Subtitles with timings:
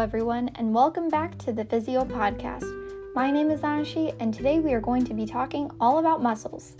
[0.00, 2.64] everyone, and welcome back to the Physio Podcast.
[3.14, 6.72] My name is Anashi, and today we are going to be talking all about muscles.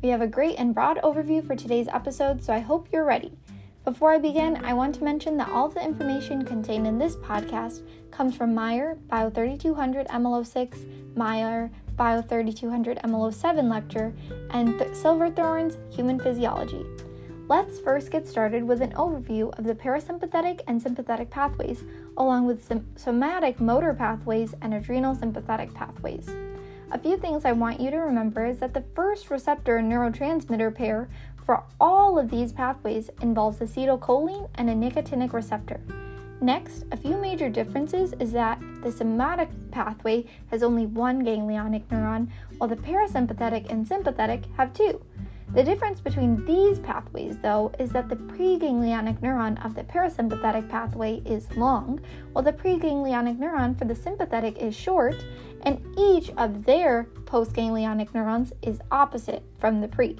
[0.00, 3.32] We have a great and broad overview for today's episode, so I hope you're ready.
[3.84, 7.84] Before I begin, I want to mention that all the information contained in this podcast
[8.12, 14.14] comes from Meyer Bio 3200 ML06, Meyer Bio 3200 ML07 lecture,
[14.50, 16.86] and Th- Silverthorn's Human Physiology.
[17.48, 21.82] Let's first get started with an overview of the parasympathetic and sympathetic pathways,
[22.18, 26.28] along with somatic motor pathways and adrenal sympathetic pathways.
[26.90, 31.08] A few things I want you to remember is that the first receptor neurotransmitter pair
[31.44, 35.80] for all of these pathways involves acetylcholine and a nicotinic receptor.
[36.40, 42.28] Next, a few major differences is that the somatic pathway has only one ganglionic neuron,
[42.58, 45.00] while the parasympathetic and sympathetic have two.
[45.54, 51.22] The difference between these pathways, though, is that the preganglionic neuron of the parasympathetic pathway
[51.24, 52.00] is long,
[52.32, 55.16] while the preganglionic neuron for the sympathetic is short,
[55.62, 60.18] and each of their postganglionic neurons is opposite from the pre.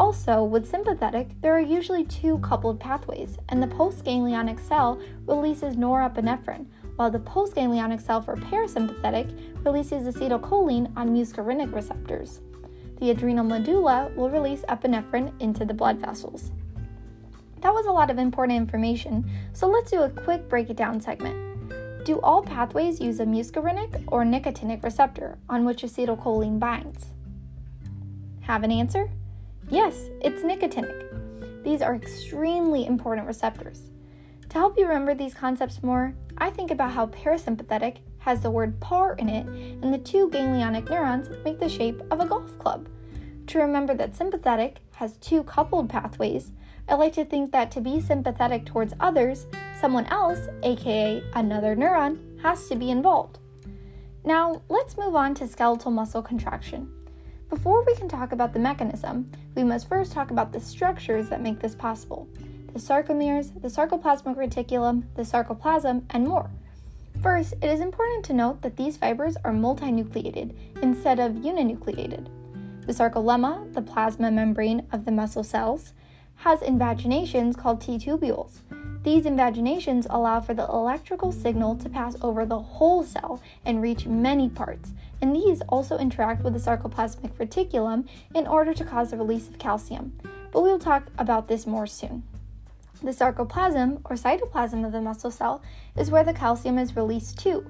[0.00, 6.66] Also, with sympathetic, there are usually two coupled pathways, and the postganglionic cell releases norepinephrine,
[6.96, 12.40] while the postganglionic cell for parasympathetic releases acetylcholine on muscarinic receptors
[13.04, 16.50] the adrenal medulla will release epinephrine into the blood vessels.
[17.60, 21.02] That was a lot of important information, so let's do a quick break it down
[21.02, 22.06] segment.
[22.06, 27.08] Do all pathways use a muscarinic or nicotinic receptor on which acetylcholine binds?
[28.40, 29.10] Have an answer?
[29.68, 31.62] Yes, it's nicotinic.
[31.62, 33.82] These are extremely important receptors.
[34.48, 38.80] To help you remember these concepts more, I think about how parasympathetic has the word
[38.80, 42.88] par in it, and the two ganglionic neurons make the shape of a golf club.
[43.48, 46.50] To remember that sympathetic has two coupled pathways,
[46.88, 49.46] I like to think that to be sympathetic towards others,
[49.78, 53.38] someone else, aka another neuron, has to be involved.
[54.24, 56.90] Now, let's move on to skeletal muscle contraction.
[57.50, 61.42] Before we can talk about the mechanism, we must first talk about the structures that
[61.42, 62.26] make this possible
[62.72, 66.50] the sarcomeres, the sarcoplasmic reticulum, the sarcoplasm, and more.
[67.24, 72.28] First, it is important to note that these fibers are multinucleated instead of uninucleated.
[72.84, 75.94] The sarcolemma, the plasma membrane of the muscle cells,
[76.34, 78.58] has invaginations called T tubules.
[79.04, 84.04] These invaginations allow for the electrical signal to pass over the whole cell and reach
[84.04, 84.92] many parts,
[85.22, 89.58] and these also interact with the sarcoplasmic reticulum in order to cause the release of
[89.58, 90.12] calcium.
[90.52, 92.24] But we'll talk about this more soon.
[93.04, 95.60] The sarcoplasm, or cytoplasm of the muscle cell,
[95.94, 97.66] is where the calcium is released to.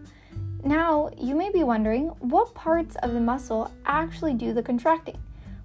[0.62, 5.19] Now, you may be wondering what parts of the muscle actually do the contracting?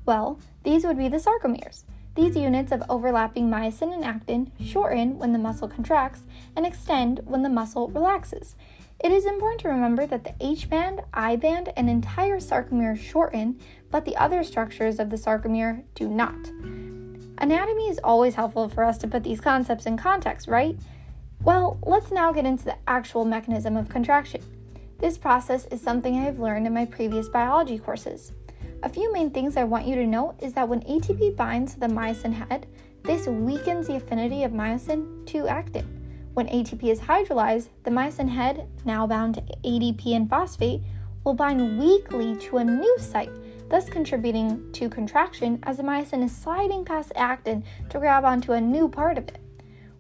[0.08, 1.84] Well, these would be the sarcomeres.
[2.16, 6.24] These units of overlapping myosin and actin shorten when the muscle contracts
[6.56, 8.56] and extend when the muscle relaxes.
[9.00, 13.60] It is important to remember that the H band, I band, and entire sarcomere shorten,
[13.92, 16.50] but the other structures of the sarcomere do not.
[17.42, 20.78] Anatomy is always helpful for us to put these concepts in context, right?
[21.42, 24.42] Well, let's now get into the actual mechanism of contraction.
[25.00, 28.34] This process is something I have learned in my previous biology courses.
[28.84, 31.80] A few main things I want you to know is that when ATP binds to
[31.80, 32.68] the myosin head,
[33.04, 35.86] this weakens the affinity of myosin to actin.
[36.34, 40.82] When ATP is hydrolyzed, the myosin head, now bound to ADP and phosphate,
[41.24, 43.32] will bind weakly to a new site
[43.70, 48.62] thus contributing to contraction as the myosin is sliding past actin to grab onto a
[48.62, 49.40] new part of it.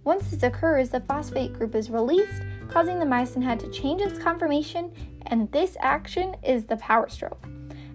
[0.03, 4.17] Once this occurs, the phosphate group is released, causing the myosin head to change its
[4.17, 4.91] conformation,
[5.27, 7.47] and this action is the power stroke.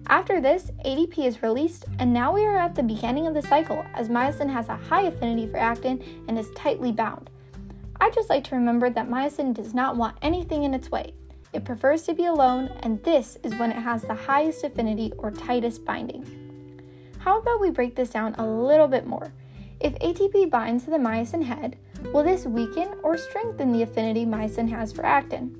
[0.07, 3.83] After this, ADP is released, and now we are at the beginning of the cycle
[3.95, 7.31] as myosin has a high affinity for actin and is tightly bound.
[7.99, 11.13] I just like to remember that myosin does not want anything in its way.
[11.55, 15.31] It prefers to be alone, and this is when it has the highest affinity or
[15.31, 16.25] tightest binding.
[17.19, 19.31] How about we break this down a little bit more?
[19.79, 21.77] If ATP binds to the myosin head,
[22.11, 25.55] will this weaken or strengthen the affinity myosin has for actin?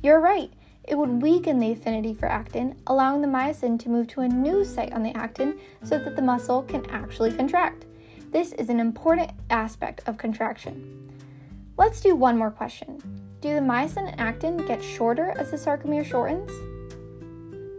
[0.00, 0.52] You're right,
[0.84, 4.64] it would weaken the affinity for actin, allowing the myosin to move to a new
[4.64, 7.84] site on the actin so that the muscle can actually contract.
[8.30, 11.10] This is an important aspect of contraction.
[11.76, 13.29] Let's do one more question.
[13.40, 16.50] Do the myosin and actin get shorter as the sarcomere shortens?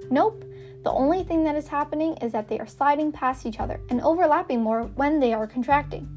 [0.10, 0.44] Nope.
[0.84, 4.02] The only thing that is happening is that they are sliding past each other and
[4.02, 6.10] overlapping more when they are contracting.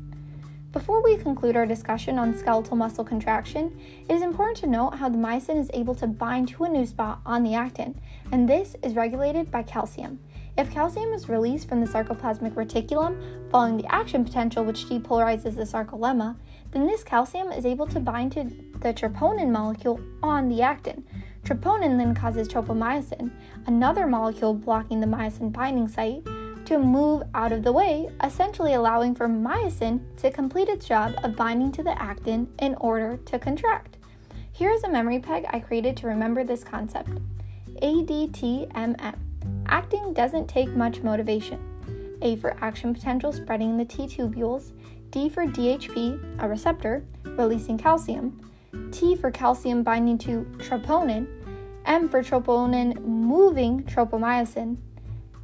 [0.72, 5.10] Before we conclude our discussion on skeletal muscle contraction, it is important to note how
[5.10, 8.00] the myosin is able to bind to a new spot on the actin,
[8.32, 10.20] and this is regulated by calcium.
[10.56, 15.64] If calcium is released from the sarcoplasmic reticulum following the action potential which depolarizes the
[15.64, 16.36] sarcolemma,
[16.70, 18.44] then this calcium is able to bind to
[18.80, 21.04] the troponin molecule on the actin.
[21.44, 23.32] Troponin then causes tropomyosin,
[23.66, 26.24] another molecule blocking the myosin binding site,
[26.66, 31.36] to move out of the way, essentially allowing for myosin to complete its job of
[31.36, 33.96] binding to the actin in order to contract.
[34.52, 37.10] Here is a memory peg I created to remember this concept.
[37.82, 39.23] ADTMM.
[39.66, 42.18] Acting doesn't take much motivation.
[42.22, 44.72] A for action potential spreading in the T tubules,
[45.10, 48.50] D for DHP, a receptor, releasing calcium,
[48.90, 51.26] T for calcium binding to troponin,
[51.86, 54.76] M for troponin moving tropomyosin,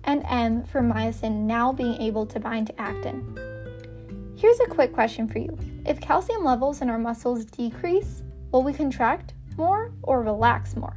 [0.05, 3.39] and M for myosin now being able to bind to actin.
[4.37, 5.57] Here's a quick question for you.
[5.85, 8.23] If calcium levels in our muscles decrease,
[8.53, 10.97] will we contract more or relax more?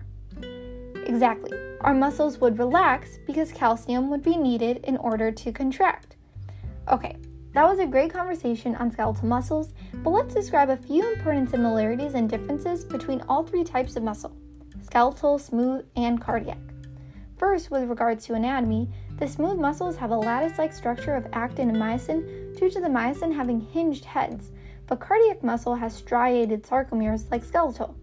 [1.06, 1.52] Exactly.
[1.84, 6.16] Our muscles would relax because calcium would be needed in order to contract.
[6.90, 7.18] Okay,
[7.54, 12.14] that was a great conversation on skeletal muscles, but let's describe a few important similarities
[12.14, 14.36] and differences between all three types of muscle
[14.82, 16.58] skeletal, smooth, and cardiac.
[17.38, 21.70] First, with regards to anatomy, the smooth muscles have a lattice like structure of actin
[21.70, 24.52] and myosin due to the myosin having hinged heads,
[24.88, 27.96] but cardiac muscle has striated sarcomeres like skeletal.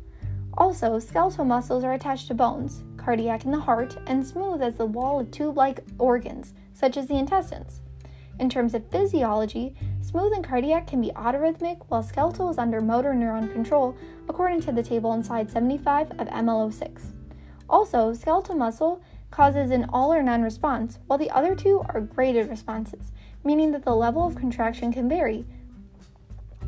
[0.59, 4.86] Also, skeletal muscles are attached to bones, cardiac in the heart, and smooth as the
[4.86, 7.80] wall of tube like organs, such as the intestines.
[8.38, 13.12] In terms of physiology, smooth and cardiac can be autorhythmic, while skeletal is under motor
[13.12, 13.96] neuron control,
[14.28, 17.06] according to the table on slide 75 of ML06.
[17.68, 19.02] Also, skeletal muscle
[19.32, 23.10] causes an all or none response, while the other two are graded responses,
[23.42, 25.44] meaning that the level of contraction can vary.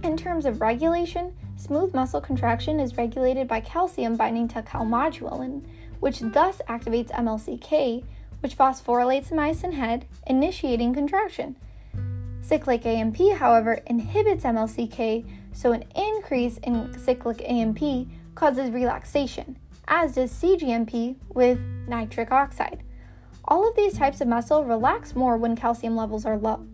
[0.03, 5.65] In terms of regulation, smooth muscle contraction is regulated by calcium binding to calmodulin,
[6.03, 8.03] which thus activates MLCK,
[8.41, 11.55] which phosphorylates myosin head, initiating contraction.
[12.41, 19.57] Cyclic AMP, however, inhibits MLCK, so an increase in cyclic AMP causes relaxation,
[19.87, 22.83] as does CGMP with nitric oxide.
[23.45, 26.67] All of these types of muscle relax more when calcium levels are low.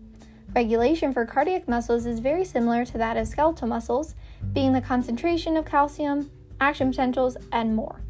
[0.55, 4.15] Regulation for cardiac muscles is very similar to that of skeletal muscles,
[4.53, 8.01] being the concentration of calcium, action potentials, and more.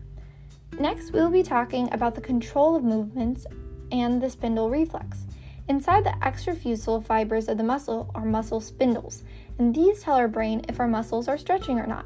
[0.77, 3.45] Next, we will be talking about the control of movements
[3.91, 5.25] and the spindle reflex.
[5.67, 9.23] Inside the extrafusal fibers of the muscle are muscle spindles,
[9.57, 12.05] and these tell our brain if our muscles are stretching or not.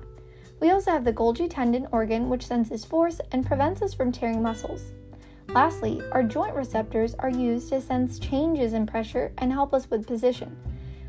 [0.59, 4.41] We also have the Golgi tendon organ, which senses force and prevents us from tearing
[4.41, 4.91] muscles.
[5.49, 10.07] Lastly, our joint receptors are used to sense changes in pressure and help us with
[10.07, 10.57] position.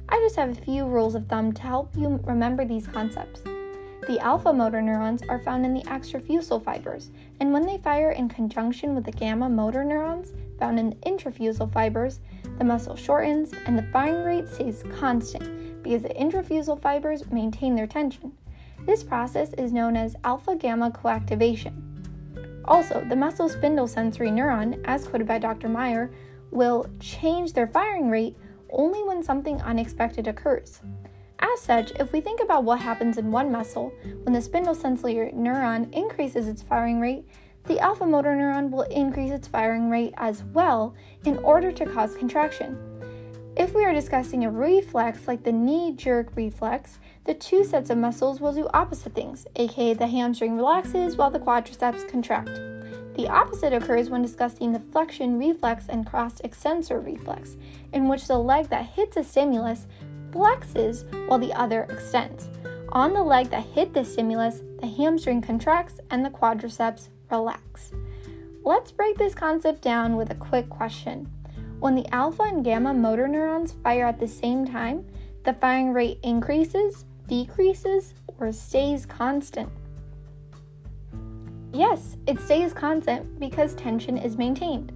[0.09, 3.43] I just have a few rules of thumb to help you remember these concepts.
[4.07, 7.11] The alpha motor neurons are found in the extrafusal fibers,
[7.41, 11.73] and when they fire in conjunction with the gamma motor neurons found in the intrafusal
[11.73, 12.21] fibers,
[12.59, 17.87] the muscle shortens and the firing rate stays constant because the intrafusal fibers maintain their
[17.87, 18.33] tension.
[18.85, 21.73] This process is known as alpha gamma coactivation.
[22.67, 25.71] Also, the muscle spindle sensory neuron, as quoted by Dr.
[25.71, 26.11] Meyer,
[26.51, 28.37] will change their firing rate
[28.71, 30.81] only when something unexpected occurs.
[31.39, 33.93] As such, if we think about what happens in one muscle,
[34.23, 37.27] when the spindle sensory neuron increases its firing rate,
[37.67, 40.95] the alpha motor neuron will increase its firing rate as well
[41.25, 42.79] in order to cause contraction.
[43.57, 47.99] If we are discussing a reflex like the knee jerk reflex, the two sets of
[47.99, 52.51] muscles will do opposite things, aka the hamstring relaxes while the quadriceps contract.
[53.17, 57.57] The opposite occurs when discussing the flexion reflex and cross extensor reflex,
[57.93, 59.87] in which the leg that hits a stimulus
[60.35, 62.49] flexes while the other extends.
[62.91, 67.93] On the leg that hit the stimulus, the hamstring contracts and the quadriceps relax.
[68.65, 71.31] Let's break this concept down with a quick question.
[71.79, 75.05] When the alpha and gamma motor neurons fire at the same time,
[75.45, 79.71] the firing rate increases, decreases, or stays constant?
[81.73, 84.93] Yes, it stays constant because tension is maintained.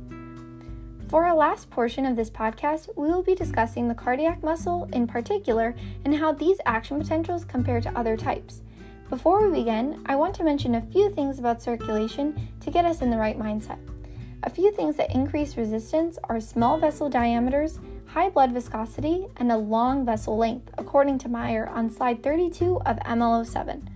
[1.08, 5.06] For our last portion of this podcast, we will be discussing the cardiac muscle in
[5.06, 5.74] particular
[6.04, 8.60] and how these action potentials compare to other types.
[9.08, 13.00] Before we begin, I want to mention a few things about circulation to get us
[13.00, 13.78] in the right mindset.
[14.42, 19.56] A few things that increase resistance are small vessel diameters, high blood viscosity, and a
[19.56, 23.88] long vessel length, according to Meyer on slide 32 of ML07.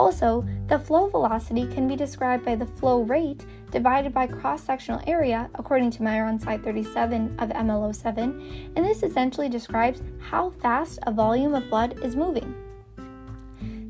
[0.00, 5.02] Also, the flow velocity can be described by the flow rate divided by cross sectional
[5.06, 11.00] area, according to Meyer on slide 37 of ML07, and this essentially describes how fast
[11.02, 12.54] a volume of blood is moving.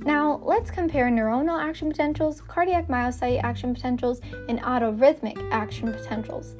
[0.05, 6.57] Now, let's compare neuronal action potentials, cardiac myocyte action potentials, and autorhythmic action potentials.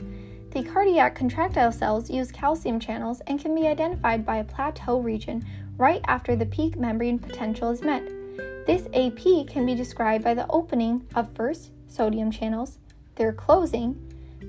[0.53, 5.45] The cardiac contractile cells use calcium channels and can be identified by a plateau region
[5.77, 8.20] right after the peak membrane potential is met.
[8.67, 12.79] This AP can be described by the opening of first sodium channels,
[13.17, 13.97] their closing,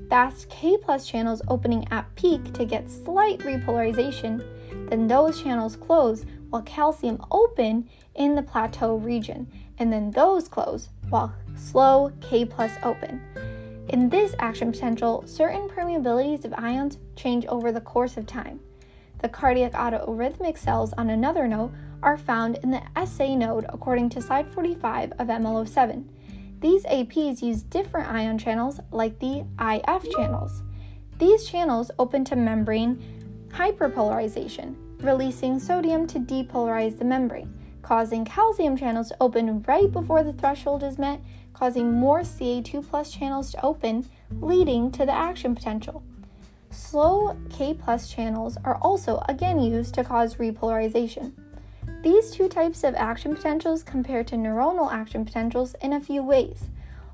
[0.10, 4.44] fast K plus channels opening at peak to get slight repolarization,
[4.90, 9.48] then those channels close while calcium open in the plateau region,
[9.80, 13.22] and then those close while slow K plus open.
[13.90, 18.60] In this action potential, certain permeabilities of ions change over the course of time.
[19.22, 21.72] The cardiac autorhythmic cells, on another note,
[22.04, 26.06] are found in the SA node according to slide 45 of ML07.
[26.60, 30.62] These APs use different ion channels like the IF channels.
[31.18, 33.02] These channels open to membrane
[33.50, 40.34] hyperpolarization, releasing sodium to depolarize the membrane, causing calcium channels to open right before the
[40.34, 41.20] threshold is met,
[41.54, 44.08] causing more Ca2 plus channels to open,
[44.40, 46.04] leading to the action potential.
[46.70, 51.34] Slow K plus channels are also again used to cause repolarization.
[52.04, 56.70] These two types of action potentials compare to neuronal action potentials in a few ways.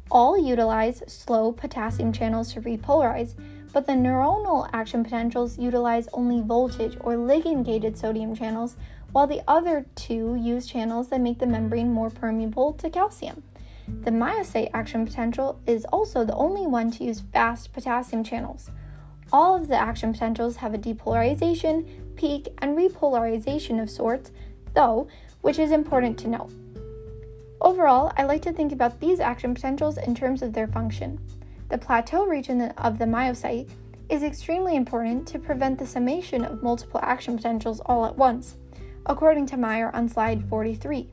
[0.10, 3.34] All utilize slow potassium channels to repolarize,
[3.74, 8.78] but the neuronal action potentials utilize only voltage or ligand gated sodium channels,
[9.12, 13.44] while the other two use channels that make the membrane more permeable to calcium.
[13.88, 18.72] The myocyte action potential is also the only one to use fast potassium channels.
[19.34, 24.32] All of the action potentials have a depolarization, peak, and repolarization of sorts,
[24.78, 25.08] though,
[25.42, 26.52] which is important to note.
[27.60, 31.20] Overall, I like to think about these action potentials in terms of their function.
[31.70, 33.68] The plateau region of the myocyte
[34.08, 38.56] is extremely important to prevent the summation of multiple action potentials all at once,
[39.08, 41.10] according to Meyer on slide 43.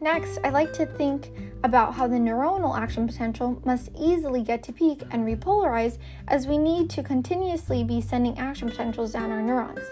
[0.00, 1.30] Next, I like to think
[1.62, 6.58] about how the neuronal action potential must easily get to peak and repolarize as we
[6.58, 9.84] need to continuously be sending action potentials down our neurons.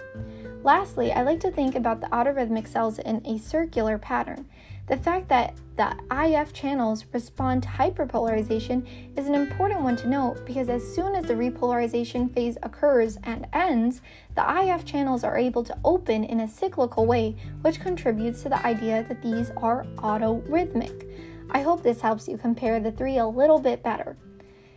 [0.67, 4.49] Lastly, I like to think about the autorhythmic cells in a circular pattern.
[4.87, 10.45] The fact that the IF channels respond to hyperpolarization is an important one to note
[10.45, 14.01] because as soon as the repolarization phase occurs and ends,
[14.35, 18.65] the IF channels are able to open in a cyclical way, which contributes to the
[18.67, 21.09] idea that these are autorhythmic.
[21.49, 24.17] I hope this helps you compare the three a little bit better.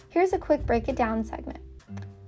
[0.09, 1.59] Here's a quick break it down segment.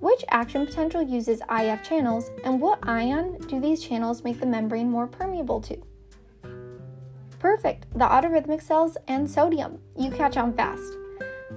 [0.03, 4.91] Which action potential uses IF channels, and what ion do these channels make the membrane
[4.91, 5.81] more permeable to?
[7.39, 9.79] Perfect, the autorhythmic cells and sodium.
[9.97, 10.83] You catch on fast.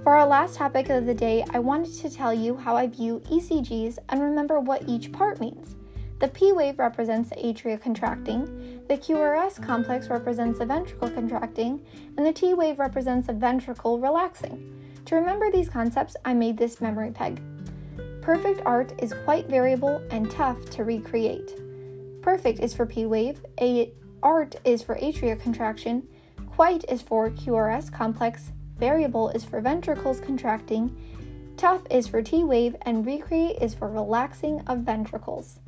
[0.04, 3.20] For our last topic of the day, I wanted to tell you how I view
[3.28, 5.74] ECGs and remember what each part means.
[6.20, 11.84] The P wave represents the atria contracting, the QRS complex represents the ventricle contracting,
[12.16, 14.72] and the T wave represents the ventricle relaxing.
[15.06, 17.42] To remember these concepts, I made this memory peg.
[18.26, 21.60] Perfect art is quite variable and tough to recreate.
[22.22, 26.08] Perfect is for P wave, a art is for atria contraction,
[26.50, 30.92] quite is for QRS complex, variable is for ventricles contracting,
[31.56, 35.60] tough is for T wave, and recreate is for relaxing of ventricles.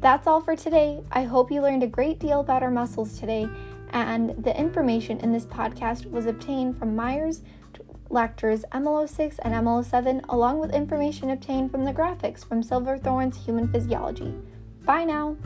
[0.00, 1.02] That's all for today.
[1.12, 3.48] I hope you learned a great deal about our muscles today,
[3.92, 7.40] and the information in this podcast was obtained from Meyer's
[8.12, 14.34] lectures ML06 and ML07, along with information obtained from the graphics from Silverthorn's Human Physiology.
[14.84, 15.36] Bye now!